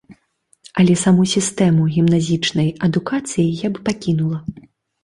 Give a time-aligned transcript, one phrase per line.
[0.83, 4.47] Але саму сістэму гімназічнай адукацыі я б пакінула.